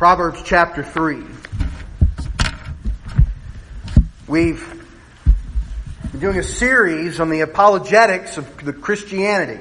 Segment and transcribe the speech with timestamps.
[0.00, 1.22] Proverbs chapter 3.
[4.26, 4.86] We've
[6.10, 9.60] been doing a series on the apologetics of the Christianity.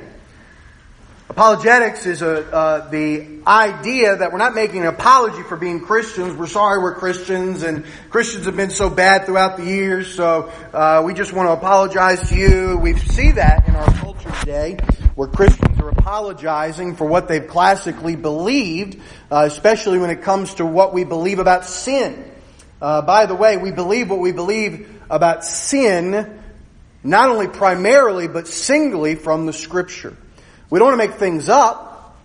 [1.28, 6.34] Apologetics is a, uh, the idea that we're not making an apology for being Christians.
[6.38, 11.04] We're sorry we're Christians, and Christians have been so bad throughout the years, so uh,
[11.06, 12.78] we just want to apologize to you.
[12.78, 14.78] We see that in our culture today,
[15.16, 19.00] where Christians are apologizing for what they've classically believed,
[19.32, 22.29] uh, especially when it comes to what we believe about sin.
[22.82, 26.42] Uh, by the way, we believe what we believe about sin,
[27.04, 30.15] not only primarily, but singly from the Scripture.
[30.69, 32.17] We don't want to make things up,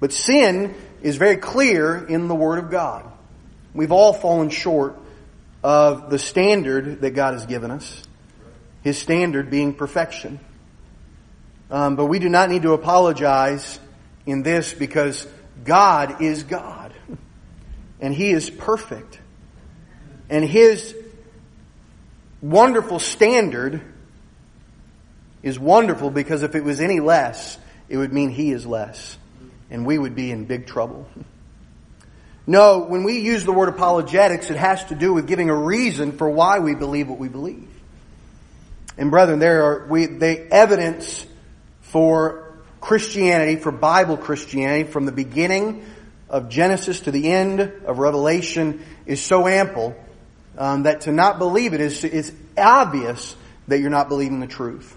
[0.00, 3.04] but sin is very clear in the Word of God.
[3.74, 4.98] We've all fallen short
[5.62, 8.02] of the standard that God has given us,
[8.82, 10.40] His standard being perfection.
[11.70, 13.78] Um, but we do not need to apologize
[14.26, 15.26] in this because
[15.64, 16.92] God is God.
[18.00, 19.18] And He is perfect.
[20.30, 20.94] And His
[22.40, 23.82] wonderful standard
[25.42, 29.18] is wonderful because if it was any less, it would mean He is less.
[29.70, 31.06] And we would be in big trouble.
[32.46, 36.12] No, when we use the word apologetics, it has to do with giving a reason
[36.12, 37.68] for why we believe what we believe.
[38.96, 41.26] And brethren, there are, we, the evidence
[41.88, 45.84] for Christianity, for Bible Christianity, from the beginning
[46.28, 49.96] of Genesis to the end of Revelation is so ample
[50.56, 53.36] um, that to not believe it is, is obvious
[53.68, 54.96] that you're not believing the truth.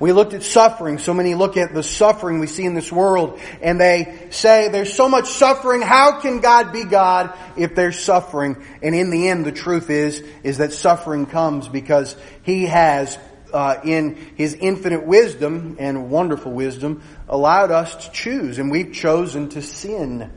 [0.00, 0.98] We looked at suffering.
[0.98, 4.92] So many look at the suffering we see in this world and they say there's
[4.92, 5.80] so much suffering.
[5.80, 8.62] How can God be God if there's suffering?
[8.82, 13.18] And in the end, the truth is, is that suffering comes because He has,
[13.52, 19.48] uh, in His infinite wisdom and wonderful wisdom, allowed us to choose and we've chosen
[19.50, 20.30] to sin.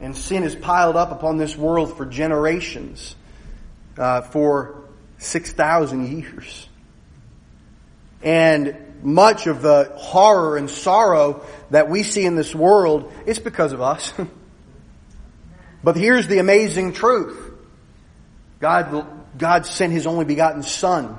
[0.00, 3.14] And sin is piled up upon this world for generations,
[3.96, 4.82] uh, for
[5.18, 6.68] 6,000 years.
[8.22, 13.72] And much of the horror and sorrow that we see in this world is because
[13.72, 14.12] of us.
[15.84, 17.52] but here's the amazing truth.
[18.60, 19.06] God,
[19.38, 21.18] God sent His only begotten Son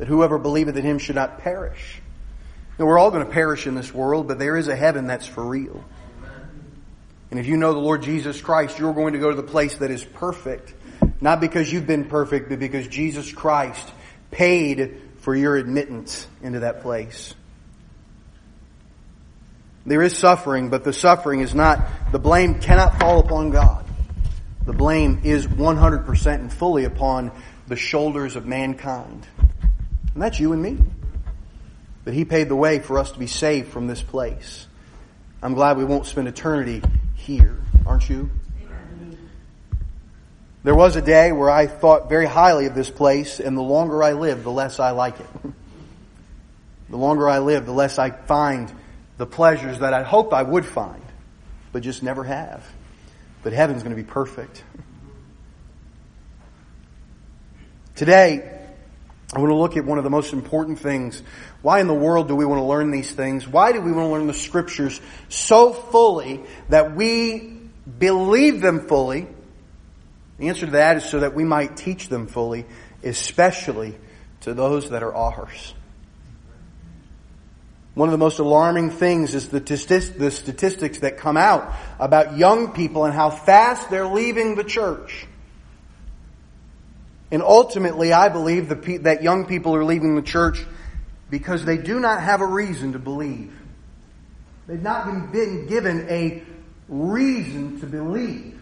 [0.00, 2.00] that whoever believeth in Him should not perish.
[2.78, 5.26] Now we're all going to perish in this world, but there is a heaven that's
[5.26, 5.84] for real.
[7.30, 9.76] And if you know the Lord Jesus Christ, you're going to go to the place
[9.76, 10.72] that is perfect.
[11.20, 13.86] Not because you've been perfect, but because Jesus Christ
[14.30, 17.34] paid for your admittance into that place.
[19.84, 23.84] There is suffering, but the suffering is not, the blame cannot fall upon God.
[24.64, 27.32] The blame is 100% and fully upon
[27.68, 29.26] the shoulders of mankind.
[30.14, 30.78] And that's you and me.
[32.04, 34.66] But He paid the way for us to be saved from this place.
[35.42, 36.82] I'm glad we won't spend eternity
[37.14, 38.30] here, aren't you?
[40.62, 44.02] There was a day where I thought very highly of this place, and the longer
[44.02, 45.26] I live, the less I like it.
[46.90, 48.70] the longer I live, the less I find
[49.16, 51.02] the pleasures that I hoped I would find,
[51.72, 52.62] but just never have.
[53.42, 54.62] But heaven's going to be perfect.
[57.94, 58.59] Today,
[59.32, 61.22] I want to look at one of the most important things.
[61.62, 63.46] Why in the world do we want to learn these things?
[63.46, 67.60] Why do we want to learn the scriptures so fully that we
[67.98, 69.28] believe them fully?
[70.38, 72.66] The answer to that is so that we might teach them fully,
[73.04, 73.96] especially
[74.40, 75.74] to those that are ours.
[77.94, 82.72] One of the most alarming things is the, the statistics that come out about young
[82.72, 85.26] people and how fast they're leaving the church.
[87.30, 90.64] And ultimately, I believe the, that young people are leaving the church
[91.30, 93.52] because they do not have a reason to believe.
[94.66, 96.42] They've not been, been given a
[96.88, 98.60] reason to believe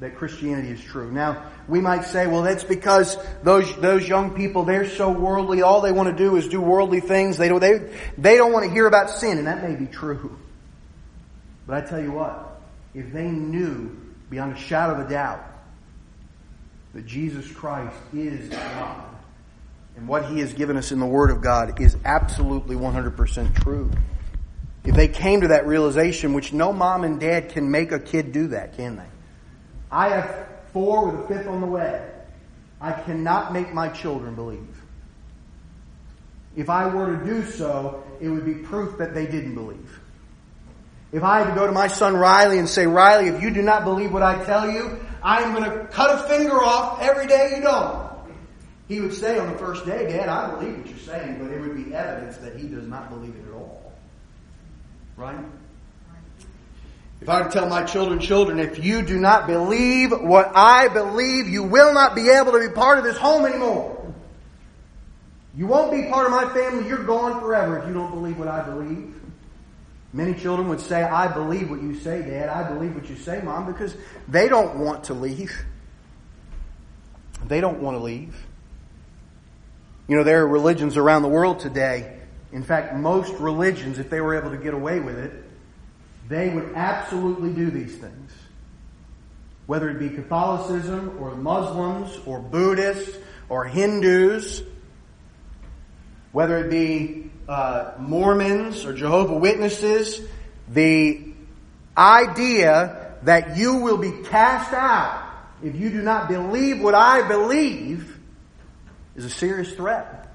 [0.00, 1.10] that Christianity is true.
[1.12, 5.62] Now, we might say, well, that's because those, those young people, they're so worldly.
[5.62, 7.38] All they want to do is do worldly things.
[7.38, 10.36] They don't, they, they don't want to hear about sin, and that may be true.
[11.66, 12.60] But I tell you what,
[12.94, 13.96] if they knew
[14.28, 15.51] beyond a shadow of a doubt
[16.94, 19.04] that Jesus Christ is God,
[19.96, 23.90] and what He has given us in the Word of God is absolutely 100% true.
[24.84, 28.32] If they came to that realization, which no mom and dad can make a kid
[28.32, 29.06] do that, can they?
[29.90, 32.08] I have four with a fifth on the way.
[32.80, 34.82] I cannot make my children believe.
[36.56, 40.00] If I were to do so, it would be proof that they didn't believe.
[41.12, 43.62] If I had to go to my son Riley and say, Riley, if you do
[43.62, 47.26] not believe what I tell you, I am going to cut a finger off every
[47.26, 48.10] day you don't.
[48.88, 51.60] He would say on the first day, Dad, I believe what you're saying, but it
[51.60, 53.92] would be evidence that he does not believe it at all.
[55.16, 55.38] Right?
[57.20, 60.88] If I were to tell my children, children, if you do not believe what I
[60.88, 64.12] believe, you will not be able to be part of this home anymore.
[65.56, 66.88] You won't be part of my family.
[66.88, 69.14] You're gone forever if you don't believe what I believe.
[70.12, 72.48] Many children would say, I believe what you say, Dad.
[72.48, 73.96] I believe what you say, Mom, because
[74.28, 75.64] they don't want to leave.
[77.46, 78.36] They don't want to leave.
[80.08, 82.18] You know, there are religions around the world today.
[82.52, 85.32] In fact, most religions, if they were able to get away with it,
[86.28, 88.32] they would absolutely do these things.
[89.64, 93.16] Whether it be Catholicism or Muslims or Buddhists
[93.48, 94.62] or Hindus,
[96.32, 100.20] whether it be uh, Mormons or Jehovah Witnesses,
[100.68, 101.20] the
[101.96, 105.28] idea that you will be cast out
[105.62, 108.18] if you do not believe what I believe
[109.14, 110.28] is a serious threat.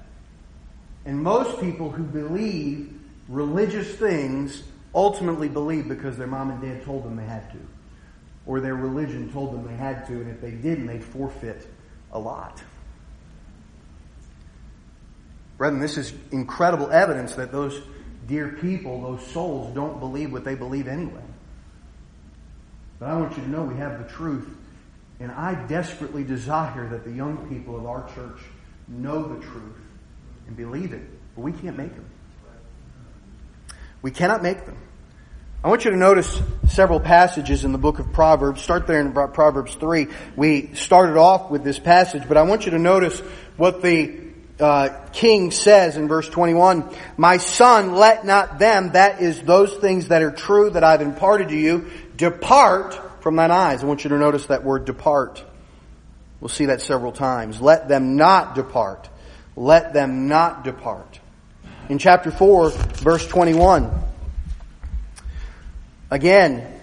[1.04, 4.62] And most people who believe religious things
[4.94, 7.58] ultimately believe because their mom and dad told them they had to.
[8.46, 11.66] Or their religion told them they had to, and if they didn't, they'd forfeit
[12.12, 12.62] a lot.
[15.58, 17.78] Brethren, this is incredible evidence that those
[18.26, 21.22] dear people, those souls, don't believe what they believe anyway.
[22.98, 24.48] But I want you to know we have the truth.
[25.20, 28.38] And I desperately desire that the young people of our church
[28.86, 29.76] know the truth
[30.46, 31.02] and believe it.
[31.34, 32.08] But we can't make them.
[34.00, 34.76] We cannot make them.
[35.64, 38.62] I want you to notice several passages in the book of Proverbs.
[38.62, 40.06] Start there in Proverbs 3.
[40.36, 43.18] We started off with this passage, but I want you to notice
[43.56, 44.27] what the
[44.60, 46.84] uh, king says in verse 21,
[47.16, 51.48] My son, let not them, that is those things that are true that I've imparted
[51.50, 53.82] to you, depart from thine eyes.
[53.82, 55.44] I want you to notice that word depart.
[56.40, 57.60] We'll see that several times.
[57.60, 59.08] Let them not depart.
[59.56, 61.20] Let them not depart.
[61.88, 63.90] In chapter 4, verse 21,
[66.10, 66.74] again,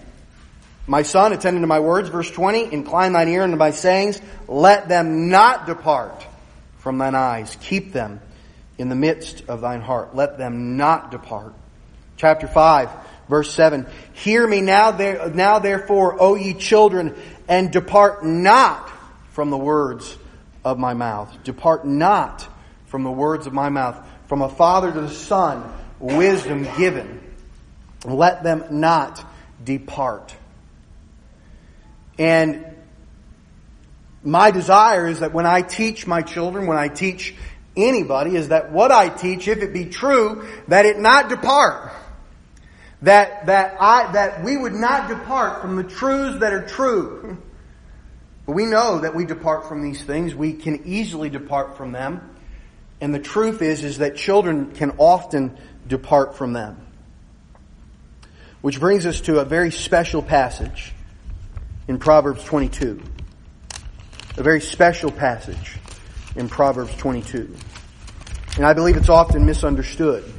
[0.86, 4.88] my son, attend to my words, verse 20, incline thine ear unto my sayings, let
[4.88, 6.26] them not depart
[6.86, 7.56] from thine eyes.
[7.62, 8.20] Keep them
[8.78, 10.14] in the midst of thine heart.
[10.14, 11.52] Let them not depart.
[12.16, 12.90] Chapter 5,
[13.28, 13.88] verse 7.
[14.12, 17.16] Hear me now, there, now therefore, O ye children,
[17.48, 18.88] and depart not
[19.32, 20.16] from the words
[20.64, 21.36] of my mouth.
[21.42, 22.46] Depart not
[22.84, 23.98] from the words of my mouth.
[24.28, 25.68] From a father to the son,
[25.98, 27.20] wisdom given.
[28.04, 29.24] Let them not
[29.64, 30.36] depart.
[32.16, 32.75] And
[34.26, 37.34] my desire is that when I teach my children, when I teach
[37.76, 41.92] anybody, is that what I teach, if it be true, that it not depart.
[43.02, 47.38] That, that I, that we would not depart from the truths that are true.
[48.46, 50.34] But we know that we depart from these things.
[50.34, 52.36] We can easily depart from them.
[53.00, 55.56] And the truth is, is that children can often
[55.86, 56.84] depart from them.
[58.60, 60.92] Which brings us to a very special passage
[61.86, 63.00] in Proverbs 22
[64.36, 65.76] a very special passage
[66.34, 67.54] in Proverbs 22.
[68.56, 70.30] And I believe it's often misunderstood.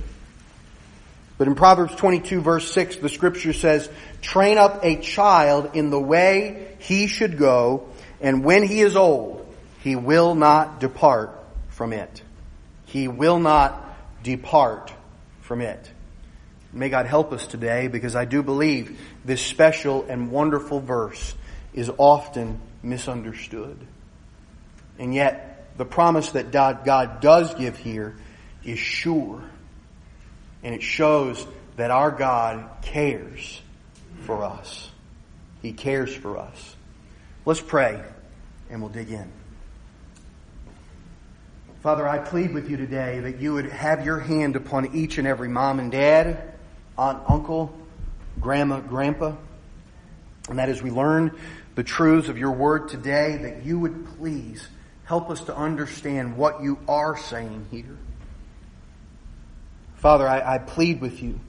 [1.38, 3.90] But in Proverbs 22 verse 6, the scripture says,
[4.22, 7.90] train up a child in the way he should go,
[8.22, 9.46] and when he is old,
[9.84, 11.32] he will not depart
[11.70, 12.22] from it.
[12.86, 13.84] He will not
[14.24, 14.94] depart
[15.42, 15.92] from it.
[16.72, 21.34] May God help us today because I do believe this special and wonderful verse
[21.78, 23.78] is often misunderstood.
[24.98, 28.16] And yet, the promise that God does give here
[28.66, 29.44] is sure.
[30.64, 33.62] And it shows that our God cares
[34.22, 34.90] for us.
[35.62, 36.76] He cares for us.
[37.46, 38.04] Let's pray
[38.72, 39.32] and we'll dig in.
[41.84, 45.28] Father, I plead with you today that you would have your hand upon each and
[45.28, 46.56] every mom and dad,
[46.98, 47.72] aunt, uncle,
[48.42, 49.34] grandma, grandpa.
[50.50, 51.38] And that as we learn
[51.76, 54.68] the truths of your word today, that you would please
[55.04, 57.98] help us to understand what you are saying here.
[59.98, 61.40] Father, I, I, plead with you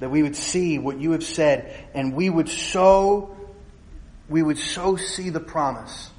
[0.00, 3.36] that we would see what you have said and we would so,
[4.28, 6.10] we would so see the promise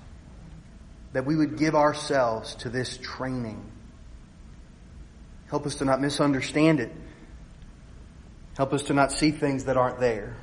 [1.14, 3.64] that we would give ourselves to this training.
[5.50, 6.92] Help us to not misunderstand it.
[8.56, 10.38] Help us to not see things that aren't there.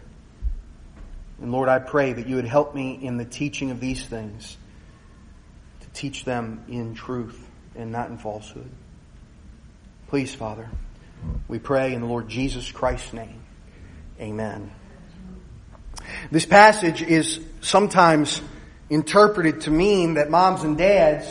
[1.41, 4.57] And Lord, I pray that you would help me in the teaching of these things,
[5.81, 7.39] to teach them in truth
[7.77, 8.71] and not in falsehood.
[10.09, 10.69] Please, Father,
[11.47, 13.41] we pray in the Lord Jesus Christ's name.
[14.21, 14.73] Amen.
[16.31, 18.41] This passage is sometimes
[18.91, 21.27] interpreted to mean that moms and dads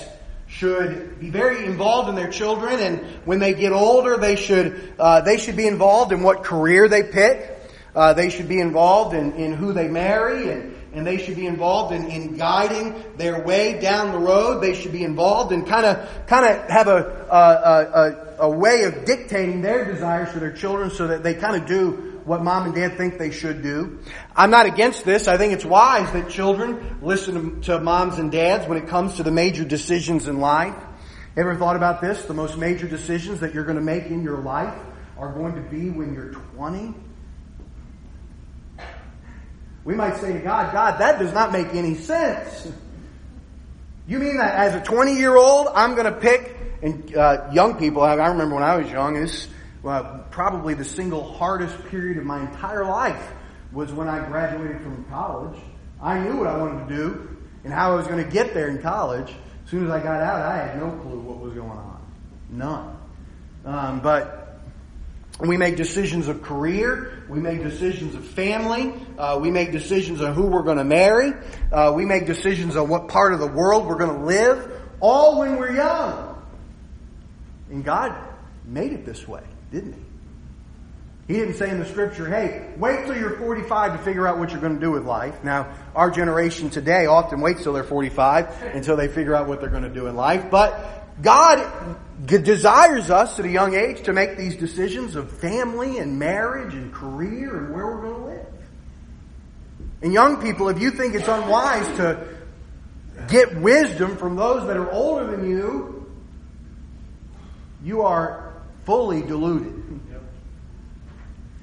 [0.47, 5.21] should be very involved in their children, and when they get older, they should uh,
[5.21, 7.56] they should be involved in what career they pick.
[7.97, 11.47] Uh, they should be involved in, in who they marry and, and they should be
[11.47, 14.61] involved in, in guiding their way down the road.
[14.61, 18.83] They should be involved and kind of kind of have a, a, a, a way
[18.83, 22.65] of dictating their desires for their children so that they kind of do what mom
[22.65, 23.97] and dad think they should do.
[24.35, 25.27] I'm not against this.
[25.27, 29.23] I think it's wise that children listen to moms and dads when it comes to
[29.23, 30.75] the major decisions in life.
[31.35, 32.25] Ever thought about this?
[32.25, 34.77] The most major decisions that you're going to make in your life
[35.17, 37.06] are going to be when you're 20.
[39.87, 42.69] We might say to God, God, that does not make any sense.
[44.05, 47.79] You mean that as a 20 year old, I'm going to pick, and uh, young
[47.79, 49.47] people, I, I remember when I was young, this
[49.85, 53.31] uh, probably the single hardest period of my entire life
[53.71, 55.57] was when I graduated from college.
[56.01, 58.67] I knew what I wanted to do and how I was going to get there
[58.67, 59.29] in college.
[59.63, 62.01] As soon as I got out, I had no clue what was going on.
[62.49, 62.97] None.
[63.63, 64.46] Um, but
[65.39, 67.23] we make decisions of career.
[67.29, 68.93] We make decisions of family.
[69.17, 71.33] Uh, we make decisions on who we're going to marry.
[71.71, 74.71] Uh, we make decisions on what part of the world we're going to live.
[74.99, 76.43] All when we're young.
[77.69, 78.15] And God
[78.65, 80.01] made it this way, didn't He?
[81.27, 84.51] He didn't say in the scripture, hey, wait till you're 45 to figure out what
[84.51, 85.43] you're going to do with life.
[85.43, 89.69] Now, our generation today often waits till they're 45 until they figure out what they're
[89.69, 90.49] going to do in life.
[90.49, 96.17] But God desires us at a young age to make these decisions of family and
[96.17, 98.45] marriage and career and where we're going to live.
[100.01, 102.27] And young people, if you think it's unwise to
[103.27, 106.11] get wisdom from those that are older than you,
[107.83, 108.53] you are
[108.85, 109.73] fully deluded.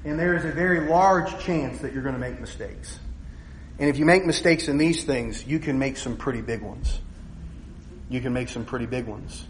[0.05, 2.99] And there is a very large chance that you're going to make mistakes.
[3.79, 6.99] And if you make mistakes in these things, you can make some pretty big ones.
[8.09, 9.45] You can make some pretty big ones.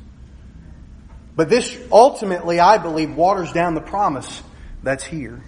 [1.35, 4.41] But this ultimately, I believe, waters down the promise
[4.83, 5.41] that's here.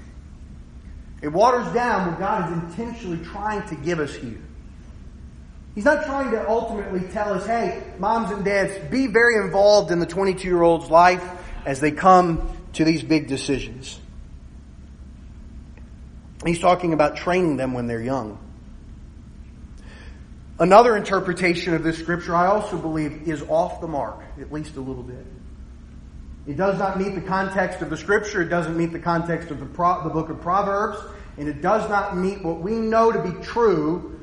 [1.22, 4.42] It waters down what God is intentionally trying to give us here.
[5.74, 10.00] He's not trying to ultimately tell us, hey, moms and dads, be very involved in
[10.00, 11.24] the 22 year old's life
[11.66, 14.00] as they come to these big decisions.
[16.46, 18.40] He's talking about training them when they're young.
[20.60, 24.82] Another interpretation of this scripture, I also believe, is off the mark, at least a
[24.82, 25.26] little bit.
[26.48, 28.42] It does not meet the context of the scripture.
[28.42, 30.98] It doesn't meet the context of the, Pro- the book of Proverbs.
[31.38, 34.18] And it does not meet what we know to be true,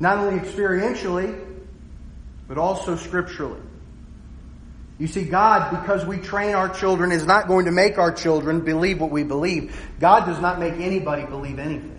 [0.00, 1.40] not only experientially,
[2.48, 3.60] but also scripturally.
[4.98, 8.60] You see, God, because we train our children, is not going to make our children
[8.60, 9.80] believe what we believe.
[10.00, 11.96] God does not make anybody believe anything.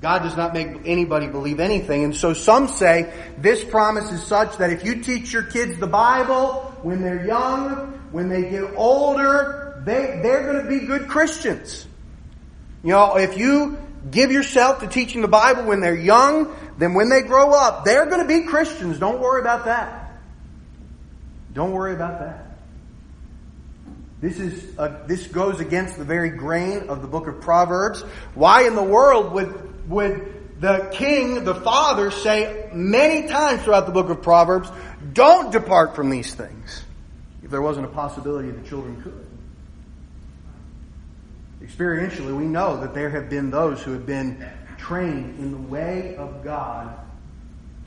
[0.00, 2.02] God does not make anybody believe anything.
[2.02, 5.86] And so some say this promise is such that if you teach your kids the
[5.86, 11.86] Bible when they're young, when they get older, they, they're going to be good Christians.
[12.82, 13.78] You know, if you
[14.10, 18.06] give yourself to teaching the Bible when they're young, then when they grow up, they're
[18.06, 18.98] going to be Christians.
[18.98, 20.20] Don't worry about that.
[21.52, 22.46] Don't worry about that.
[24.20, 28.02] This is a, this goes against the very grain of the book of Proverbs.
[28.34, 33.92] Why in the world would would the king, the father, say many times throughout the
[33.92, 34.70] book of Proverbs,
[35.12, 36.84] don't depart from these things.
[37.42, 39.26] If there wasn't a possibility the children could.
[41.68, 46.14] Experientially, we know that there have been those who have been trained in the way
[46.14, 46.96] of God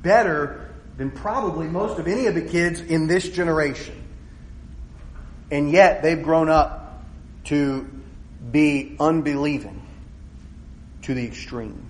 [0.01, 4.03] better than probably most of any of the kids in this generation.
[5.50, 7.05] And yet they've grown up
[7.46, 7.89] to
[8.51, 9.82] be unbelieving
[11.03, 11.85] to the extreme.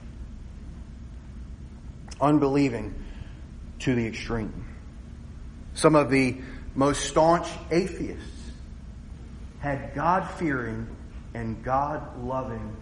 [2.20, 2.96] Unbelieving
[3.80, 4.66] to the extreme.
[5.74, 6.38] Some of the
[6.74, 8.52] most staunch atheists
[9.60, 10.88] had God fearing
[11.34, 12.76] and God loving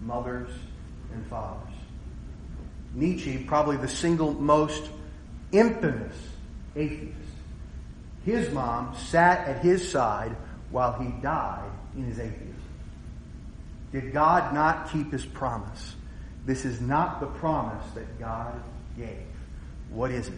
[0.00, 0.50] mothers
[1.12, 1.74] and fathers.
[2.94, 4.90] Nietzsche, probably the single most
[5.52, 6.16] infamous
[6.76, 7.14] atheist,
[8.24, 10.36] his mom sat at his side
[10.70, 12.54] while he died in his atheism.
[13.92, 15.94] Did God not keep his promise?
[16.46, 18.60] This is not the promise that God
[18.96, 19.26] gave.
[19.90, 20.34] What is it?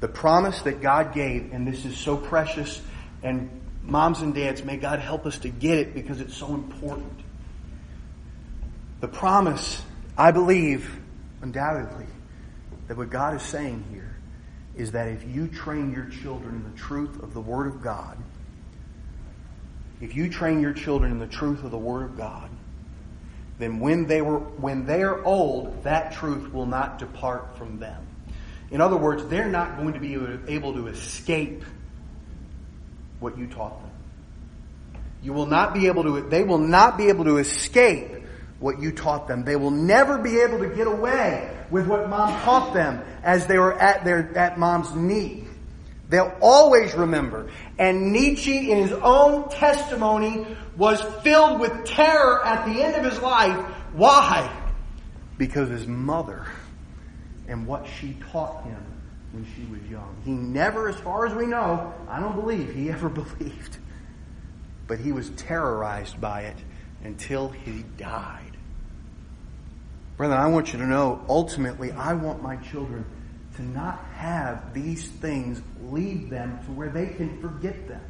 [0.00, 2.80] The promise that God gave, and this is so precious,
[3.22, 3.50] and
[3.82, 7.20] moms and dads, may God help us to get it because it's so important.
[9.00, 9.82] The promise,
[10.16, 10.98] I believe,
[11.42, 12.06] undoubtedly,
[12.88, 14.16] that what God is saying here
[14.74, 18.18] is that if you train your children in the truth of the Word of God,
[20.00, 22.50] if you train your children in the truth of the Word of God,
[23.58, 28.06] then when they were when they are old, that truth will not depart from them.
[28.70, 30.14] In other words, they're not going to be
[30.52, 31.64] able to escape
[33.20, 33.90] what you taught them.
[35.22, 38.10] You will not be able to, they will not be able to escape
[38.58, 39.44] what you taught them.
[39.44, 43.58] They will never be able to get away with what mom taught them as they
[43.58, 45.45] were at their, at mom's knee.
[46.08, 47.50] They'll always remember.
[47.78, 50.46] And Nietzsche, in his own testimony,
[50.76, 53.56] was filled with terror at the end of his life.
[53.92, 54.50] Why?
[55.36, 56.46] Because his mother
[57.48, 58.84] and what she taught him
[59.32, 60.16] when she was young.
[60.24, 63.78] He never, as far as we know, I don't believe he ever believed.
[64.86, 66.56] But he was terrorized by it
[67.02, 68.56] until he died.
[70.16, 73.04] Brethren, I want you to know, ultimately, I want my children
[73.56, 78.00] to not have these things lead them to where they can forget them.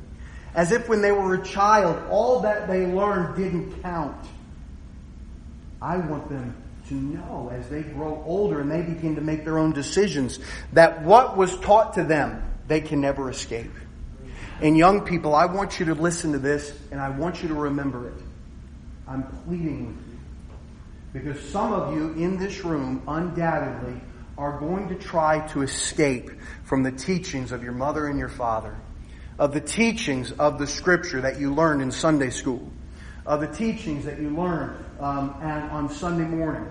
[0.55, 4.27] As if when they were a child, all that they learned didn't count.
[5.81, 6.57] I want them
[6.89, 10.39] to know as they grow older and they begin to make their own decisions
[10.73, 13.73] that what was taught to them, they can never escape.
[14.61, 17.55] And young people, I want you to listen to this and I want you to
[17.55, 18.15] remember it.
[19.07, 20.19] I'm pleading with you.
[21.13, 24.01] Because some of you in this room undoubtedly
[24.39, 26.31] are going to try to escape
[26.65, 28.77] from the teachings of your mother and your father,
[29.39, 32.71] of the teachings of the scripture that you learned in Sunday school,
[33.25, 36.67] of the teachings that you learned um, on Sunday morning,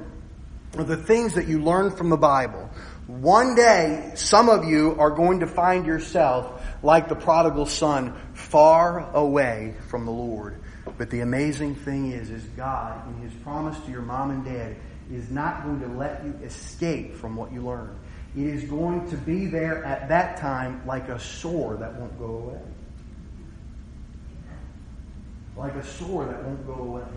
[0.77, 2.69] of the things that you learned from the Bible.
[3.07, 9.11] One day, some of you are going to find yourself like the prodigal son, far
[9.13, 10.59] away from the Lord.
[10.97, 14.75] But the amazing thing is, is God, in His promise to your mom and dad,
[15.11, 17.97] is not going to let you escape from what you learned.
[18.35, 22.25] It is going to be there at that time like a sore that won't go
[22.25, 22.61] away.
[25.55, 27.07] Like a sore that won't go away.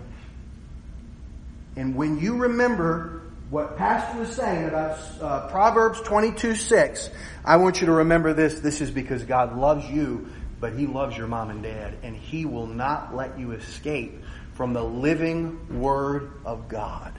[1.75, 7.09] And when you remember what Pastor was saying about uh, Proverbs 22 6,
[7.43, 8.59] I want you to remember this.
[8.59, 10.29] This is because God loves you,
[10.59, 14.73] but He loves your mom and dad, and He will not let you escape from
[14.73, 17.13] the living Word of God.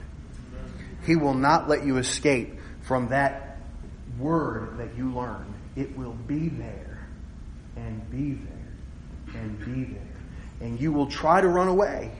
[1.05, 3.57] He will not let you escape from that
[4.19, 5.53] word that you learned.
[5.75, 7.07] It will be there
[7.75, 10.01] and be there and be there.
[10.61, 12.11] And you will try to run away.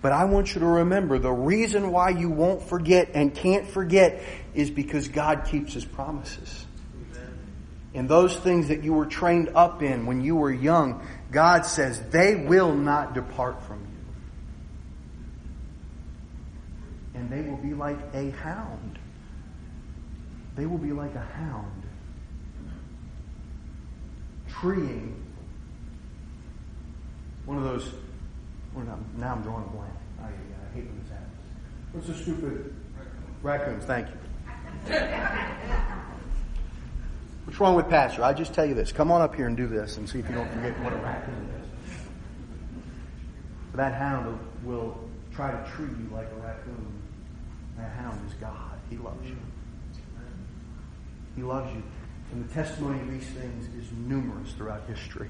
[0.00, 4.22] But I want you to remember the reason why you won't forget and can't forget
[4.54, 6.64] is because God keeps His promises.
[7.94, 12.00] And those things that you were trained up in when you were young, God says
[12.10, 13.86] they will not depart from you.
[17.16, 18.98] And they will be like a hound.
[20.54, 21.82] They will be like a hound,
[24.48, 25.22] treeing
[27.44, 27.92] one of those.
[28.74, 28.84] Well,
[29.18, 29.92] now I'm drawing a blank.
[30.20, 31.36] Oh, I, I hate when this happens.
[31.92, 32.74] What's the stupid
[33.42, 33.84] raccoons?
[33.84, 34.14] Thank you.
[37.44, 38.24] What's wrong with Pastor?
[38.24, 38.92] I just tell you this.
[38.92, 40.96] Come on up here and do this and see if you don't forget what a
[40.96, 41.68] raccoon is.
[43.74, 44.98] That hound will
[45.34, 46.92] try to treat you like a raccoon.
[47.78, 48.78] That hound is God.
[48.90, 49.36] He loves you.
[51.36, 51.82] He loves you.
[52.32, 55.28] And the testimony of these things is numerous throughout history.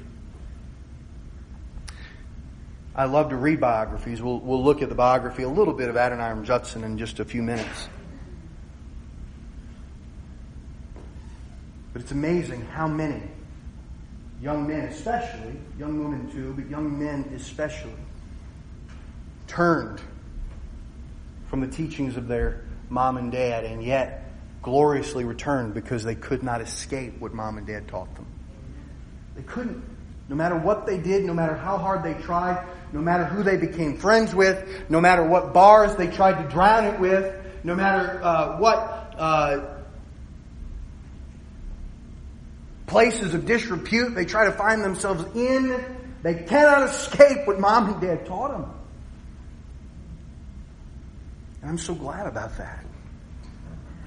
[2.94, 4.22] I love to read biographies.
[4.22, 7.24] We'll, we'll look at the biography a little bit of Adoniram Judson in just a
[7.24, 7.88] few minutes.
[11.92, 13.22] But it's amazing how many
[14.40, 17.92] young men, especially, young women too, but young men especially,
[19.46, 20.00] turned
[21.48, 24.30] from the teachings of their mom and dad and yet
[24.62, 28.26] gloriously returned because they could not escape what mom and dad taught them.
[29.36, 29.82] They couldn't.
[30.28, 33.56] No matter what they did, no matter how hard they tried, no matter who they
[33.56, 38.20] became friends with, no matter what bars they tried to drown it with, no matter
[38.24, 39.76] uh, what uh,
[42.86, 45.84] places of disrepute they try to find themselves in,
[46.22, 48.75] they cannot escape what mom and dad taught them.
[51.66, 52.84] And I'm so glad about that.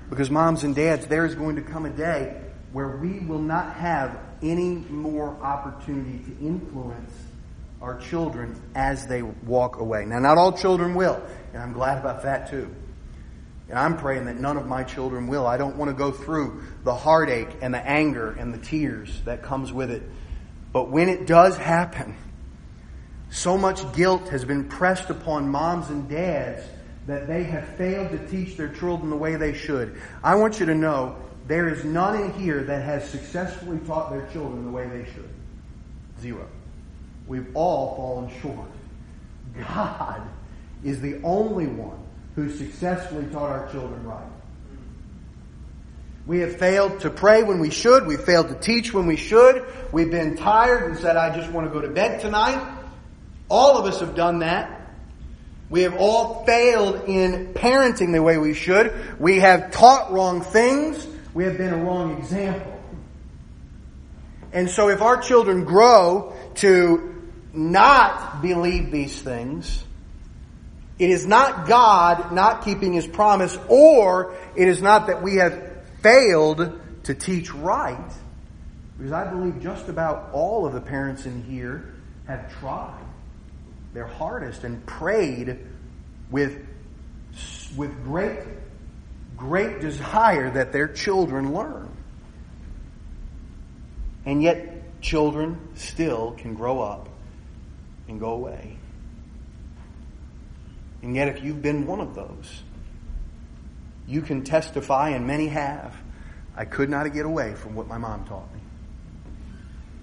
[0.10, 2.41] Because moms and dads, there is going to come a day
[2.72, 7.12] where we will not have any more opportunity to influence
[7.82, 10.06] our children as they walk away.
[10.06, 12.74] Now, not all children will, and I'm glad about that too.
[13.67, 15.45] And I'm praying that none of my children will.
[15.45, 19.43] I don't want to go through the heartache and the anger and the tears that
[19.43, 20.04] comes with it.
[20.72, 22.15] But when it does happen,
[23.30, 26.63] so much guilt has been pressed upon moms and dads
[27.10, 30.00] that they have failed to teach their children the way they should.
[30.24, 31.15] I want you to know
[31.48, 35.30] there is none in here that has successfully taught their children the way they should.
[36.22, 36.48] Zero.
[37.28, 38.67] We've all fallen short.
[39.58, 40.22] God
[40.84, 41.98] is the only one
[42.36, 44.28] who successfully taught our children right.
[46.28, 48.06] We have failed to pray when we should.
[48.06, 49.65] We've failed to teach when we should.
[49.91, 52.76] We've been tired and said, I just want to go to bed tonight.
[53.50, 54.78] All of us have done that.
[55.69, 59.19] We have all failed in parenting the way we should.
[59.19, 61.05] We have taught wrong things.
[61.34, 62.75] We have been a wrong example.
[64.51, 69.84] And so if our children grow to not believe these things,
[70.97, 75.62] it is not God not keeping His promise, or it is not that we have
[76.01, 78.12] failed to teach right.
[78.97, 81.93] Because I believe just about all of the parents in here
[82.27, 83.09] have tried
[83.93, 85.60] their hardest and prayed
[86.30, 86.65] with,
[87.75, 88.39] with great,
[89.36, 91.89] great desire that their children learn.
[94.25, 97.10] And yet, children still can grow up
[98.08, 98.78] and go away.
[101.02, 102.63] And yet, if you've been one of those,
[104.08, 105.95] you can testify, and many have.
[106.56, 108.60] I could not get away from what my mom taught me.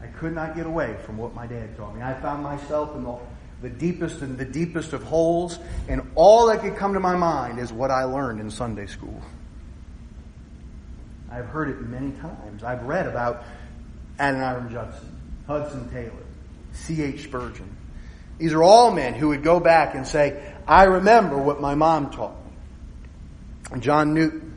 [0.00, 2.02] I could not get away from what my dad taught me.
[2.02, 3.18] I found myself in the
[3.66, 7.58] the deepest and the deepest of holes, and all that could come to my mind
[7.58, 9.20] is what I learned in Sunday school.
[11.32, 12.62] I've heard it many times.
[12.62, 13.42] I've read about
[14.20, 16.12] Adoniram Judson, Hudson Taylor,
[16.74, 17.24] C.H.
[17.24, 17.68] Spurgeon.
[18.38, 22.10] These are all men who would go back and say, I remember what my mom
[22.12, 23.80] taught me.
[23.80, 24.56] John Newton,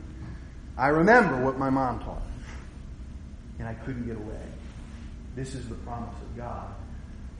[0.78, 2.44] I remember what my mom taught me.
[3.58, 4.46] And I couldn't get away.
[5.34, 6.68] This is the promise of God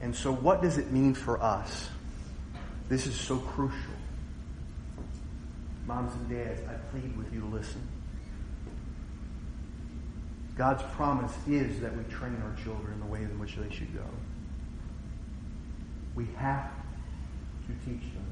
[0.01, 1.89] and so, what does it mean for us?
[2.89, 3.93] This is so crucial.
[5.85, 7.87] Moms and dads, I plead with you to listen.
[10.57, 14.03] God's promise is that we train our children the way in which they should go.
[16.15, 16.69] We have
[17.67, 18.25] to teach them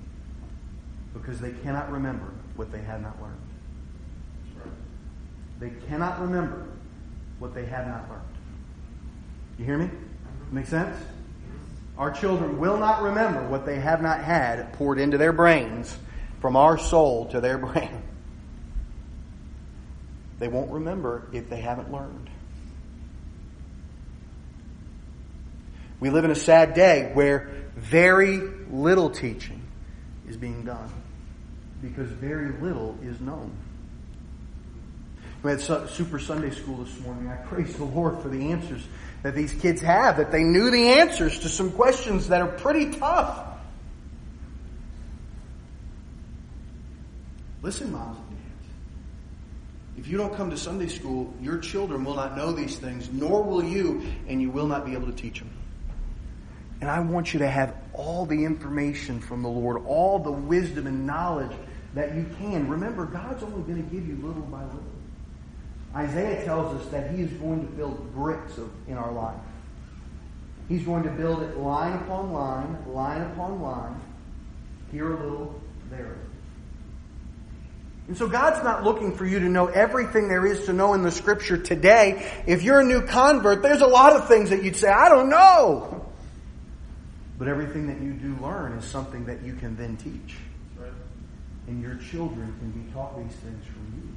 [1.13, 3.35] because they cannot remember what they have not learned.
[5.59, 6.65] They cannot remember
[7.39, 8.21] what they have not learned.
[9.57, 9.89] You hear me?
[10.51, 10.97] Make sense?
[11.99, 15.95] Our children will not remember what they have not had poured into their brains
[16.39, 18.01] from our soul to their brain.
[20.39, 22.29] They won't remember if they haven't learned.
[25.99, 28.37] We live in a sad day where very
[28.71, 29.61] little teaching
[30.29, 30.89] is being done
[31.81, 33.51] because very little is known.
[35.43, 37.27] We had Super Sunday School this morning.
[37.27, 38.83] I praise the Lord for the answers
[39.23, 42.91] that these kids have, that they knew the answers to some questions that are pretty
[42.97, 43.45] tough.
[47.61, 48.69] Listen, moms and dads.
[49.97, 53.43] If you don't come to Sunday school, your children will not know these things, nor
[53.43, 55.49] will you, and you will not be able to teach them.
[56.81, 60.87] And I want you to have all the information from the Lord, all the wisdom
[60.87, 61.51] and knowledge
[61.93, 62.69] that you can.
[62.69, 64.83] Remember, God's only going to give you little by little.
[65.95, 69.39] Isaiah tells us that he is going to build bricks of, in our life.
[70.67, 73.99] He's going to build it line upon line, line upon line,
[74.91, 76.29] here a little, there a little.
[78.07, 81.03] And so God's not looking for you to know everything there is to know in
[81.03, 82.27] the scripture today.
[82.47, 85.29] If you're a new convert, there's a lot of things that you'd say, I don't
[85.29, 86.05] know.
[87.39, 90.35] But everything that you do learn is something that you can then teach.
[90.77, 90.91] Right.
[91.67, 94.08] And your children can be taught these things from you.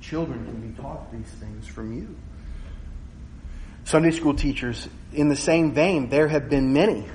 [0.00, 2.16] Children can be taught these things from you.
[3.84, 7.06] Sunday school teachers, in the same vein, there have been many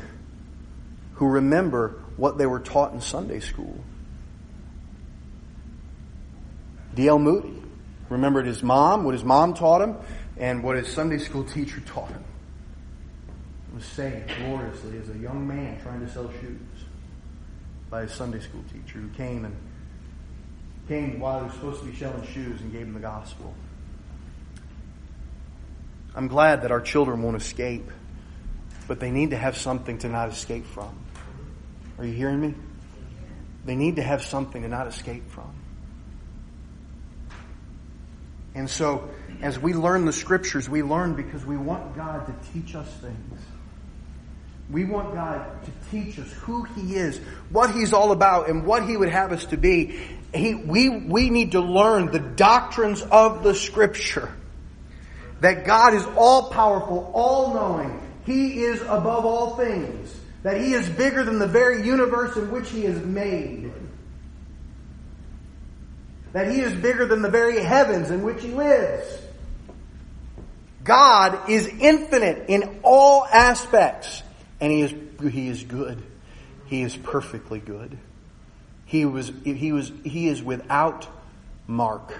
[1.13, 3.83] who remember what they were taught in Sunday school.
[6.95, 7.19] D.L.
[7.19, 7.61] Moody
[8.09, 9.95] remembered his mom, what his mom taught him,
[10.37, 12.23] and what his Sunday school teacher taught him.
[13.69, 16.59] He was saved gloriously as a young man trying to sell shoes
[17.89, 19.55] by his Sunday school teacher who came and
[20.87, 23.53] came while he was supposed to be selling shoes and gave him the gospel.
[26.15, 27.89] I'm glad that our children won't escape,
[28.87, 30.97] but they need to have something to not escape from.
[31.97, 32.53] Are you hearing me?
[33.65, 35.53] They need to have something to not escape from.
[38.53, 39.09] And so,
[39.41, 43.41] as we learn the scriptures, we learn because we want God to teach us things.
[44.71, 48.87] We want God to teach us who He is, what He's all about, and what
[48.87, 49.99] He would have us to be.
[50.33, 54.33] He, we, we need to learn the doctrines of the Scripture.
[55.41, 58.01] That God is all powerful, all knowing.
[58.25, 60.19] He is above all things.
[60.41, 63.71] That He is bigger than the very universe in which He is made.
[66.33, 69.21] That He is bigger than the very heavens in which He lives.
[70.83, 74.23] God is infinite in all aspects.
[74.59, 74.93] And he is,
[75.33, 76.01] he is good.
[76.65, 77.97] He is perfectly good.
[78.85, 81.07] He was, he was, he is without
[81.67, 82.13] mark.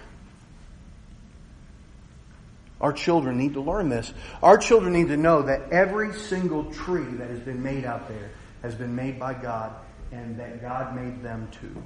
[2.81, 4.13] Our children need to learn this.
[4.43, 8.31] Our children need to know that every single tree that has been made out there
[8.61, 9.73] has been made by God
[10.11, 11.83] and that God made them too.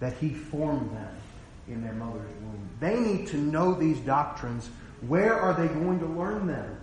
[0.00, 1.16] That He formed them
[1.68, 2.68] in their mother's womb.
[2.80, 4.70] They need to know these doctrines.
[5.06, 6.76] Where are they going to learn them?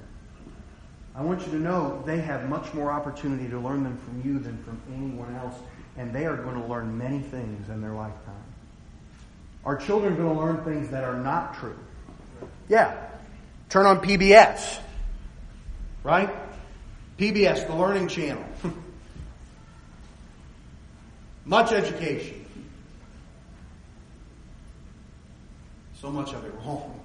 [1.17, 4.37] I want you to know they have much more opportunity to learn them from you
[4.39, 5.55] than from anyone else,
[5.97, 8.43] and they are going to learn many things in their lifetime.
[9.63, 11.77] Our children are going to learn things that are not true.
[12.67, 13.09] Yeah.
[13.69, 14.79] Turn on PBS.
[16.03, 16.29] Right?
[17.17, 18.43] PBS, the Learning Channel.
[21.45, 22.45] Much education.
[26.01, 26.99] So much of it wrong.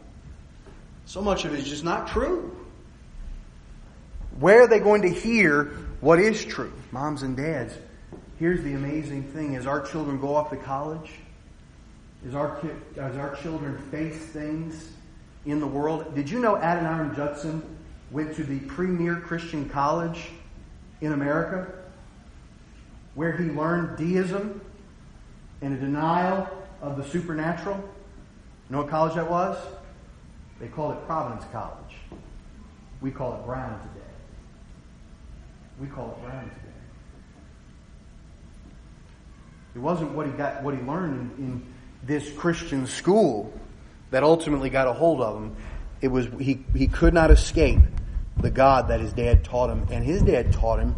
[1.07, 2.60] So much of it is just not true.
[4.39, 5.65] Where are they going to hear
[6.01, 6.73] what is true?
[6.93, 7.75] Moms and dads,
[8.39, 11.13] here's the amazing thing as our children go off to college,
[12.27, 12.59] as our,
[12.97, 14.93] as our children face things
[15.45, 16.15] in the world.
[16.15, 17.63] Did you know Adoniram Judson
[18.11, 20.31] went to the premier Christian college
[21.01, 21.73] in America
[23.15, 24.61] where he learned deism
[25.61, 26.49] and a denial
[26.81, 27.77] of the supernatural?
[27.77, 29.59] You know what college that was?
[30.61, 31.97] They called it Providence College.
[33.01, 34.10] We call it Brown today.
[35.81, 36.55] We call it Brown today.
[39.75, 43.53] It wasn't what he got, what he learned in, in this Christian school
[44.11, 45.57] that ultimately got a hold of him.
[46.03, 47.81] It was he, he could not escape
[48.37, 50.95] the God that his dad taught him, and his dad taught him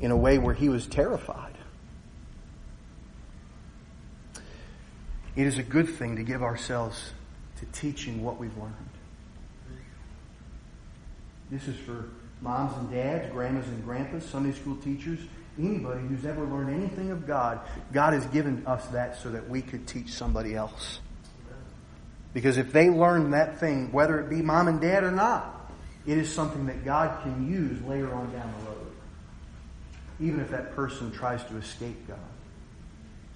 [0.00, 1.54] in a way where he was terrified.
[5.34, 7.12] It is a good thing to give ourselves
[7.60, 8.74] to teaching what we've learned.
[11.50, 12.08] This is for
[12.40, 15.20] moms and dads, grandmas and grandpas, Sunday school teachers,
[15.58, 17.60] anybody who's ever learned anything of God.
[17.92, 21.00] God has given us that so that we could teach somebody else.
[22.34, 25.70] Because if they learn that thing, whether it be mom and dad or not,
[26.06, 28.92] it is something that God can use later on down the road.
[30.20, 32.18] Even if that person tries to escape God.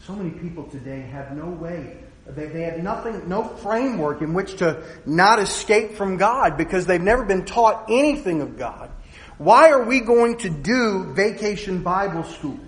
[0.06, 1.96] So many people today have no way
[2.34, 7.00] they, they have nothing, no framework in which to not escape from God because they've
[7.00, 8.90] never been taught anything of God.
[9.38, 12.60] Why are we going to do vacation Bible school?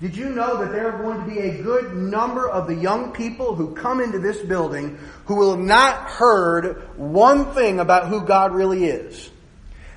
[0.00, 3.12] Did you know that there are going to be a good number of the young
[3.12, 8.26] people who come into this building who will have not heard one thing about who
[8.26, 9.30] God really is?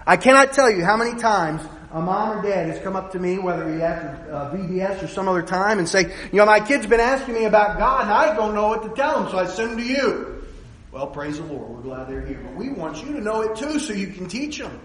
[0.06, 1.64] I cannot tell you how many times
[1.96, 5.08] a mom or dad has come up to me, whether he after uh, VBS or
[5.08, 8.12] some other time, and say, you know, my kid's been asking me about God, and
[8.12, 10.46] I don't know what to tell them, so I send them to you.
[10.92, 11.70] Well, praise the Lord.
[11.70, 12.42] We're glad they're here.
[12.44, 14.78] But we want you to know it too, so you can teach them.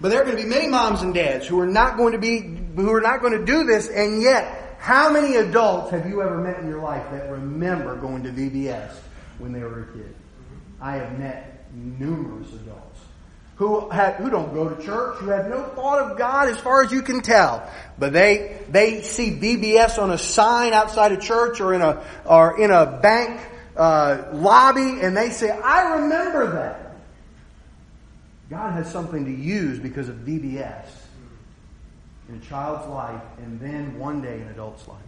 [0.00, 2.18] But there are going to be many moms and dads who are not going to
[2.18, 6.22] be, who are not going to do this, and yet, how many adults have you
[6.22, 8.94] ever met in your life that remember going to VBS
[9.38, 10.14] when they were a kid?
[10.80, 13.00] I have met numerous adults
[13.56, 16.82] who have, who don't go to church, who have no thought of God as far
[16.82, 17.70] as you can tell.
[17.98, 22.60] But they, they see VBS on a sign outside a church or in a, or
[22.60, 23.40] in a bank,
[23.76, 26.80] uh, lobby and they say, I remember that.
[28.50, 30.86] God has something to use because of VBS
[32.28, 34.98] in a child's life and then one day in an adult's life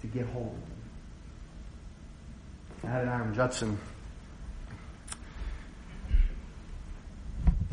[0.00, 0.54] to get hold
[2.82, 2.92] of them.
[2.92, 3.78] Adoniram Judson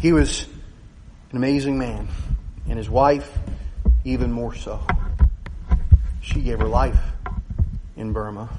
[0.04, 0.46] He was
[1.32, 2.10] an amazing man,
[2.68, 3.40] and his wife,
[4.04, 4.86] even more so.
[6.20, 7.00] She gave her life
[7.96, 8.50] in Burma.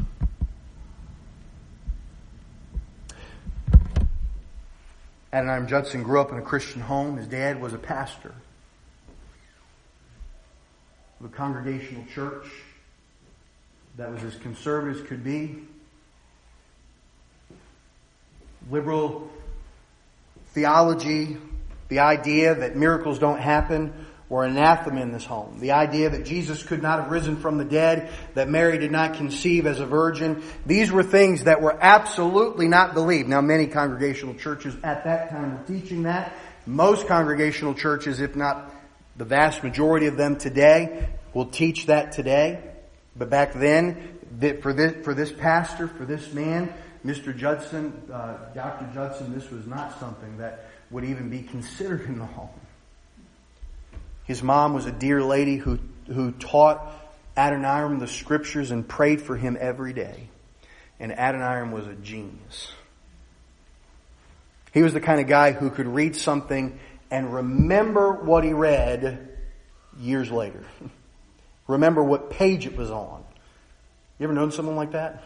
[5.35, 7.19] Adoniram Judson grew up in a Christian home.
[7.19, 8.33] His dad was a pastor
[11.21, 12.47] of a congregational church
[13.99, 15.59] that was as conservative as could be.
[18.71, 19.31] Liberal
[20.55, 21.37] theology,
[21.89, 23.93] the idea that miracles don't happen,
[24.29, 25.59] were anathema in this home.
[25.61, 29.15] The idea that Jesus could not have risen from the dead, that Mary did not
[29.15, 30.43] conceive as a virgin.
[30.65, 33.29] These were things that were absolutely not believed.
[33.29, 36.35] Now many congregational churches at that time were teaching that.
[36.67, 38.73] Most congregational churches, if not
[39.17, 42.61] the vast majority of them today, will teach that today.
[43.15, 44.19] But back then,
[44.63, 46.73] for this, for this pastor, for this man,
[47.05, 47.37] Mr.
[47.37, 48.89] Judson, uh, Dr.
[48.95, 52.49] Judson, this was not something that would even be considered in the home.
[54.25, 56.93] His mom was a dear lady who, who taught
[57.37, 60.29] Adoniram the scriptures and prayed for him every day.
[60.99, 62.73] And Adoniram was a genius.
[64.73, 66.79] He was the kind of guy who could read something
[67.11, 69.29] and remember what he read
[69.99, 70.65] years later.
[71.69, 73.25] remember what page it was on.
[74.19, 75.23] You ever known someone like that?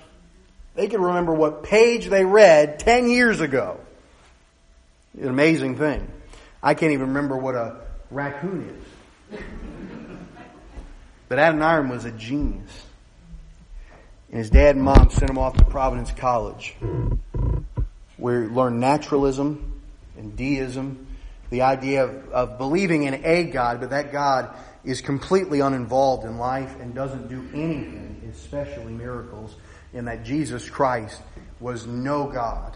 [0.79, 3.81] They can remember what page they read 10 years ago.
[5.21, 6.09] An amazing thing.
[6.63, 7.81] I can't even remember what a
[8.13, 8.81] raccoon
[9.33, 9.41] is.
[11.29, 12.71] But Adoniram was a genius.
[14.31, 16.77] And his dad and mom sent him off to Providence College,
[18.17, 19.81] where he learned naturalism
[20.17, 21.09] and deism,
[21.51, 26.39] the idea of, of believing in a God, but that God is completely uninvolved in
[26.39, 29.57] life and doesn't do anything, especially miracles,
[29.93, 31.21] and that Jesus Christ
[31.61, 32.75] was no God.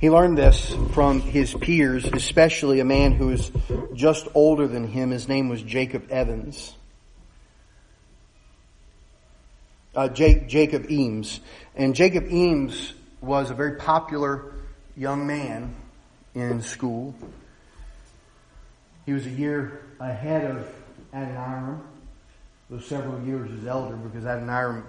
[0.00, 3.50] He learned this from his peers, especially a man who was
[3.94, 5.10] just older than him.
[5.10, 6.74] His name was Jacob Evans.
[9.94, 11.40] Uh, Jacob Eames.
[11.74, 14.52] And Jacob Eames was a very popular
[14.96, 15.74] young man
[16.34, 17.14] in school.
[19.06, 20.68] He was a year ahead of
[21.14, 21.80] Adoniram,
[22.70, 24.84] though several years his elder, because Adoniram,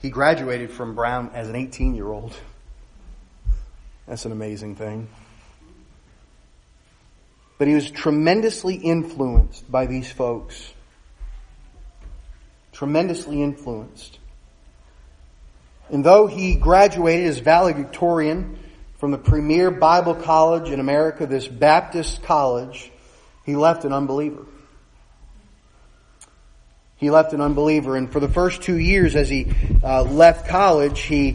[0.00, 2.34] he graduated from Brown as an 18 year old.
[4.06, 5.08] That's an amazing thing.
[7.58, 10.72] But he was tremendously influenced by these folks.
[12.72, 14.18] Tremendously influenced.
[15.90, 18.58] And though he graduated as valedictorian
[18.98, 22.90] from the premier Bible college in America, this Baptist college,
[23.44, 24.44] he left an unbeliever.
[26.98, 29.46] He left an unbeliever, and for the first two years as he
[29.84, 31.32] uh, left college, he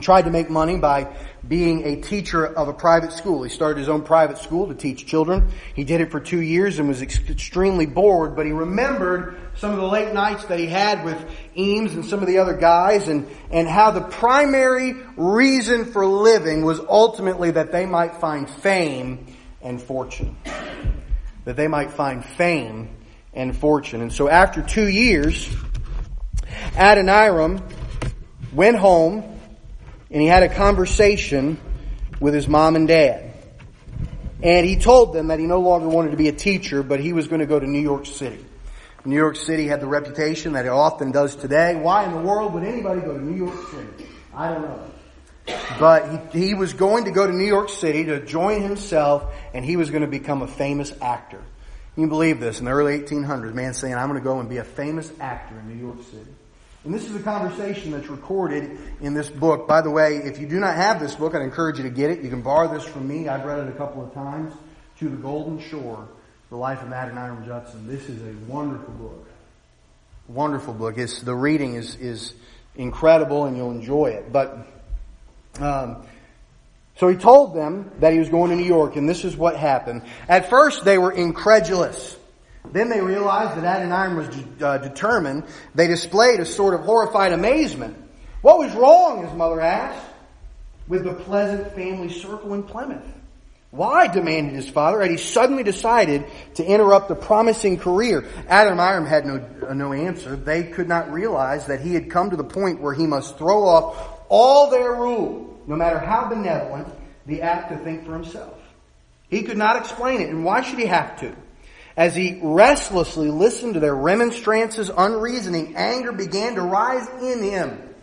[0.00, 1.12] tried to make money by
[1.46, 3.42] being a teacher of a private school.
[3.42, 5.50] He started his own private school to teach children.
[5.74, 9.78] He did it for two years and was extremely bored, but he remembered some of
[9.78, 11.18] the late nights that he had with
[11.56, 16.64] Eames and some of the other guys and, and how the primary reason for living
[16.64, 19.26] was ultimately that they might find fame
[19.60, 20.36] and fortune.
[21.44, 22.99] That they might find fame
[23.32, 24.00] and fortune.
[24.02, 25.48] And so after two years,
[26.74, 27.62] Adoniram
[28.52, 29.38] went home
[30.10, 31.58] and he had a conversation
[32.18, 33.32] with his mom and dad.
[34.42, 37.12] And he told them that he no longer wanted to be a teacher, but he
[37.12, 38.44] was going to go to New York City.
[39.04, 41.74] New York City had the reputation that it often does today.
[41.76, 44.06] Why in the world would anybody go to New York City?
[44.34, 44.86] I don't know.
[45.78, 49.64] But he, he was going to go to New York City to join himself, and
[49.64, 51.42] he was going to become a famous actor.
[52.00, 54.56] You believe this in the early 1800s, man saying, I'm going to go and be
[54.56, 56.30] a famous actor in New York City.
[56.82, 59.68] And this is a conversation that's recorded in this book.
[59.68, 62.10] By the way, if you do not have this book, I'd encourage you to get
[62.10, 62.22] it.
[62.22, 63.28] You can borrow this from me.
[63.28, 64.54] I've read it a couple of times.
[65.00, 66.08] To the Golden Shore,
[66.48, 67.86] The Life of Adoniram Judson.
[67.86, 69.26] This is a wonderful book.
[70.26, 70.96] Wonderful book.
[70.96, 72.32] It's, the reading is, is
[72.76, 74.32] incredible and you'll enjoy it.
[74.32, 74.66] But,
[75.58, 76.06] um,
[77.00, 79.56] so he told them that he was going to New York and this is what
[79.56, 80.02] happened.
[80.28, 82.14] At first they were incredulous.
[82.72, 84.28] Then they realized that Adoniram was
[84.62, 85.44] uh, determined.
[85.74, 87.96] They displayed a sort of horrified amazement.
[88.42, 90.06] What was wrong, his mother asked,
[90.88, 93.06] with the pleasant family circle in Plymouth?
[93.70, 98.28] Why, demanded his father, had he suddenly decided to interrupt the promising career?
[98.46, 100.36] Adam Adoniram had no, uh, no answer.
[100.36, 103.64] They could not realize that he had come to the point where he must throw
[103.64, 106.88] off all their rule, no matter how benevolent,
[107.26, 108.58] the act to think for himself.
[109.28, 111.32] He could not explain it, and why should he have to?
[111.96, 117.94] As he restlessly listened to their remonstrances, unreasoning anger began to rise in him.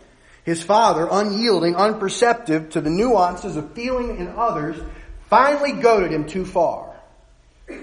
[0.44, 4.80] His father, unyielding, unperceptive to the nuances of feeling in others,
[5.28, 6.96] finally goaded him too far.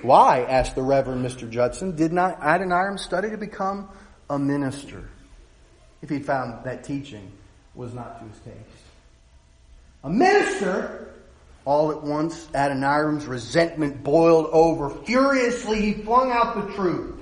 [0.02, 1.48] Why, asked the Reverend Mr.
[1.48, 3.89] Judson, did not Adoniram study to become
[4.32, 5.08] a minister
[6.02, 7.32] if he found that teaching
[7.76, 8.74] was not to his taste?
[10.06, 11.15] A minister?
[11.65, 14.91] All at once, Adoniram's resentment boiled over.
[14.91, 17.15] Furiously, he flung out the truth.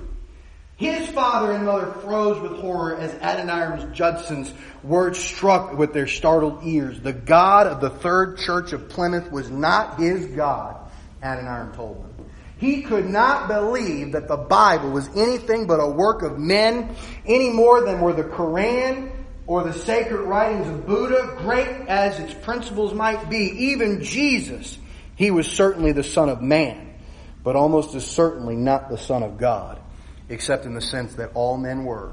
[0.76, 6.62] His father and mother froze with horror as Adoniram's Judson's words struck with their startled
[6.62, 7.00] ears.
[7.00, 10.76] The God of the Third Church of Plymouth was not his God,
[11.22, 12.26] Adoniram told them.
[12.58, 16.94] He could not believe that the Bible was anything but a work of men
[17.24, 19.10] any more than were the Koran
[19.46, 24.78] or the sacred writings of Buddha, great as its principles might be, even Jesus,
[25.16, 26.94] he was certainly the Son of Man,
[27.42, 29.80] but almost as certainly not the Son of God,
[30.28, 32.12] except in the sense that all men were.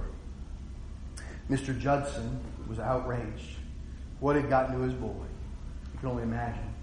[1.49, 1.77] Mr.
[1.77, 3.57] Judson was outraged.
[4.19, 5.25] What had gotten to his boy?
[5.93, 6.73] You can only imagine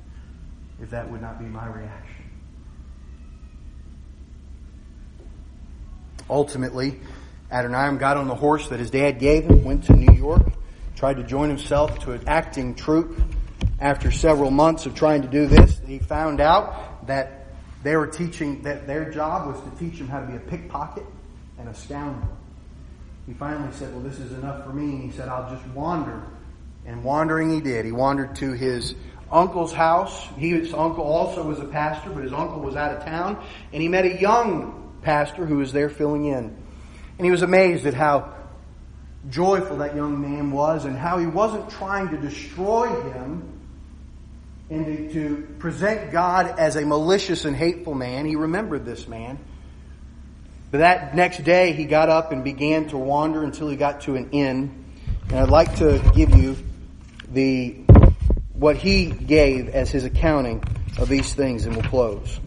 [0.80, 2.24] if that would not be my reaction.
[6.30, 7.01] Ultimately,
[7.51, 10.53] Adoniram got on the horse that his dad gave him, went to New York,
[10.96, 13.18] tried to join himself to an acting troupe.
[13.80, 17.46] After several months of trying to do this, he found out that
[17.82, 21.07] they were teaching, that their job was to teach him how to be a pickpocket
[21.59, 22.36] and a scoundrel.
[23.26, 24.84] he finally said, Well, this is enough for me.
[24.84, 26.22] And he said, I'll just wander.
[26.86, 27.84] And wandering he did.
[27.84, 28.94] He wandered to his
[29.30, 30.26] uncle's house.
[30.36, 33.42] His uncle also was a pastor, but his uncle was out of town.
[33.72, 36.57] And he met a young pastor who was there filling in.
[37.18, 38.34] And he was amazed at how
[39.28, 43.58] joyful that young man was and how he wasn't trying to destroy him
[44.70, 48.26] and to, to present God as a malicious and hateful man.
[48.26, 49.38] He remembered this man.
[50.70, 54.16] But that next day, he got up and began to wander until he got to
[54.16, 54.84] an inn.
[55.30, 56.56] And I'd like to give you
[57.30, 57.84] the
[58.52, 60.62] what he gave as his accounting
[60.98, 62.40] of these things, and we'll close.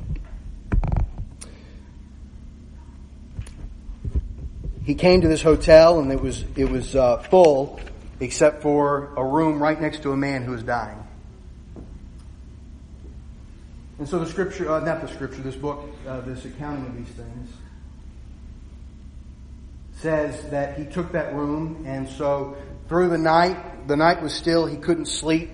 [4.92, 7.80] He came to this hotel, and it was it was uh, full,
[8.20, 11.02] except for a room right next to a man who was dying.
[14.00, 17.08] And so the scripture, uh, not the scripture, this book, uh, this accounting of these
[17.16, 17.52] things
[19.96, 22.58] says that he took that room, and so
[22.90, 25.52] through the night, the night was still, he couldn't sleep.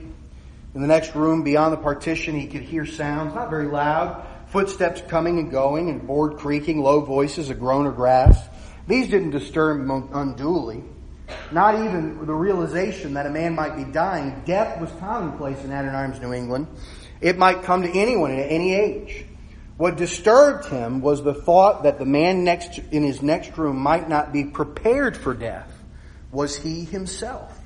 [0.73, 5.03] In the next room beyond the partition, he could hear sounds, not very loud, footsteps
[5.07, 8.43] coming and going, and board creaking, low voices, a groan of grass.
[8.87, 10.83] These didn't disturb him unduly.
[11.51, 14.41] Not even the realization that a man might be dying.
[14.45, 16.67] Death was commonplace in Adoniram's New England.
[17.19, 19.25] It might come to anyone at any age.
[19.75, 24.09] What disturbed him was the thought that the man next in his next room might
[24.09, 25.71] not be prepared for death.
[26.31, 27.59] Was he himself?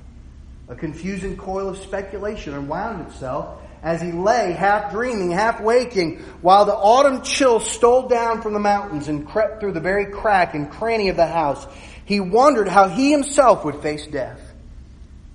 [0.67, 6.65] A confusing coil of speculation unwound itself as he lay half dreaming, half waking, while
[6.65, 10.69] the autumn chill stole down from the mountains and crept through the very crack and
[10.69, 11.65] cranny of the house.
[12.05, 14.39] He wondered how he himself would face death.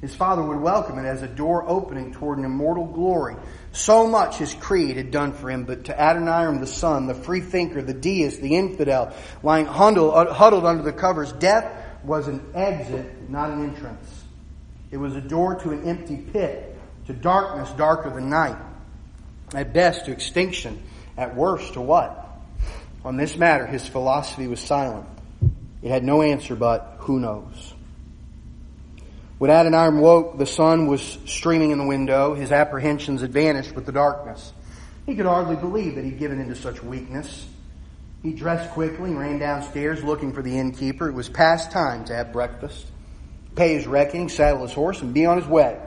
[0.01, 3.37] His father would welcome it as a door opening toward an immortal glory
[3.77, 7.41] so much his creed had done for him, but to Adoniram the son, the free
[7.41, 11.71] thinker, the deist, the infidel, lying huddled, uh, huddled under the covers, death
[12.03, 14.25] was an exit, not an entrance.
[14.91, 16.76] It was a door to an empty pit,
[17.07, 18.57] to darkness darker than night.
[19.55, 20.83] At best, to extinction.
[21.17, 22.23] At worst, to what?
[23.05, 25.07] On this matter, his philosophy was silent.
[25.83, 27.75] It had no answer but, who knows?
[29.39, 32.35] When Adoniram woke, the sun was streaming in the window.
[32.35, 34.53] His apprehensions had vanished with the darkness.
[35.05, 37.47] He could hardly believe that he'd given into such weakness.
[38.23, 41.09] He dressed quickly ran downstairs looking for the innkeeper.
[41.09, 42.87] It was past time to have breakfast,
[43.55, 45.79] pay his reckoning, saddle his horse, and be on his way.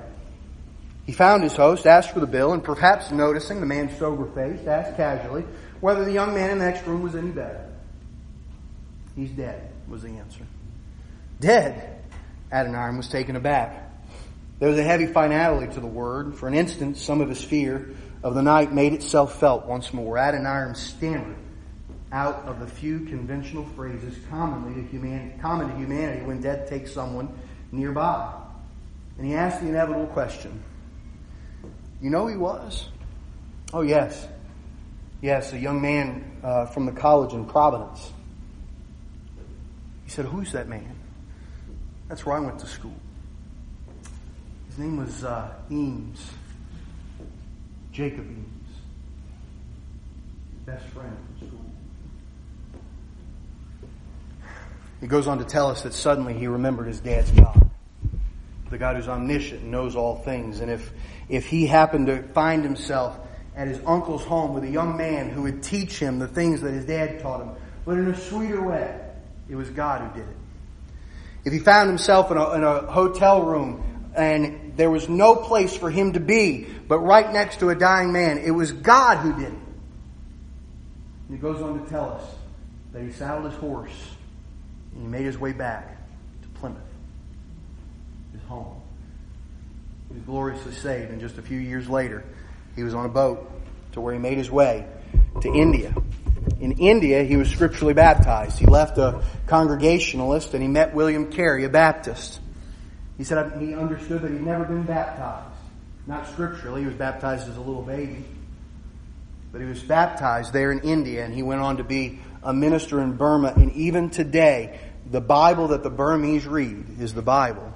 [1.09, 4.67] He found his host, asked for the bill, and perhaps noticing the man's sober face,
[4.67, 5.43] asked casually
[5.81, 7.67] whether the young man in the next room was any better.
[9.15, 10.45] He's dead, was the answer.
[11.39, 12.03] Dead?
[12.51, 13.91] Adoniram was taken aback.
[14.59, 16.35] There was a heavy finality to the word.
[16.35, 17.89] For an instant, some of his fear
[18.21, 20.15] of the night made itself felt once more.
[20.19, 21.37] Adoniram stammered
[22.11, 27.35] out of the few conventional phrases commonly to common to humanity when death takes someone
[27.71, 28.31] nearby.
[29.17, 30.63] And he asked the inevitable question.
[32.01, 32.87] You know who he was?
[33.73, 34.27] Oh, yes.
[35.21, 38.11] Yes, a young man uh, from the college in Providence.
[40.05, 40.95] He said, Who's that man?
[42.07, 42.95] That's where I went to school.
[44.69, 46.19] His name was uh, Eames,
[47.91, 48.69] Jacob Eames,
[50.65, 51.65] best friend from school.
[55.01, 57.69] He goes on to tell us that suddenly he remembered his dad's God,
[58.69, 60.59] the God who's omniscient and knows all things.
[60.59, 60.91] And if,
[61.27, 63.17] if he happened to find himself
[63.55, 66.71] at his uncle's home with a young man who would teach him the things that
[66.71, 67.51] his dad taught him,
[67.85, 68.99] but in a sweeter way,
[69.49, 70.35] it was God who did it.
[71.45, 75.75] If he found himself in a, in a hotel room and there was no place
[75.75, 79.33] for him to be, but right next to a dying man, it was God who
[79.33, 79.59] did it.
[81.27, 82.23] And he goes on to tell us
[82.91, 84.15] that he saddled his horse
[84.93, 85.97] and he made his way back
[86.41, 86.81] to Plymouth,
[88.49, 88.81] home.
[90.09, 92.25] He was gloriously saved, and just a few years later,
[92.75, 93.49] he was on a boat
[93.93, 94.85] to where he made his way
[95.41, 95.93] to India
[96.59, 98.59] in India, he was scripturally baptized.
[98.59, 102.39] He left a congregationalist and he met William Carey, a Baptist.
[103.17, 105.55] He said he understood that he'd never been baptized.
[106.07, 108.23] Not scripturally, he was baptized as a little baby.
[109.51, 113.01] But he was baptized there in India and he went on to be a minister
[113.01, 113.53] in Burma.
[113.55, 114.79] And even today,
[115.09, 117.73] the Bible that the Burmese read is the Bible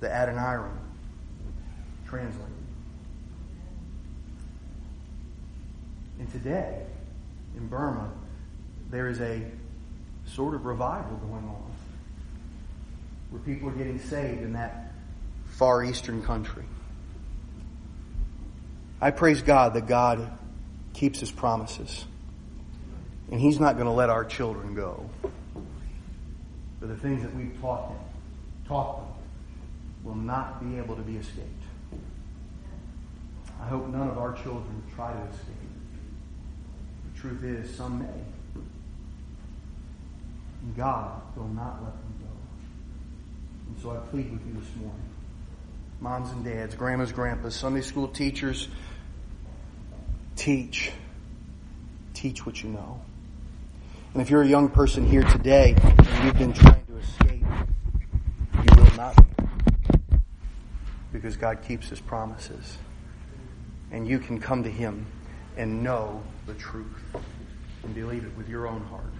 [0.00, 0.76] that Adoniram
[2.06, 2.52] translated.
[6.18, 6.82] And today,
[7.56, 8.10] in Burma,
[8.90, 9.42] there is a
[10.26, 11.70] sort of revival going on
[13.30, 14.92] where people are getting saved in that
[15.56, 16.64] far eastern country.
[19.00, 20.38] I praise God that God
[20.94, 22.04] keeps his promises.
[23.30, 25.08] And he's not going to let our children go.
[26.80, 27.98] For the things that we've taught them,
[28.68, 29.05] taught them,
[30.06, 31.64] will not be able to be escaped.
[33.60, 35.56] I hope none of our children try to escape.
[37.12, 38.06] The truth is, some may.
[40.76, 42.28] God will not let them go.
[43.68, 45.02] And so I plead with you this morning.
[46.00, 48.68] Moms and dads, grandmas, grandpas, Sunday school teachers,
[50.36, 50.92] teach.
[52.14, 53.00] Teach what you know.
[54.12, 57.44] And if you're a young person here today and you've been trying to escape,
[58.54, 59.22] you will not be.
[61.16, 62.76] Because God keeps his promises.
[63.90, 65.06] And you can come to him
[65.56, 67.02] and know the truth
[67.82, 69.15] and believe it with your own heart.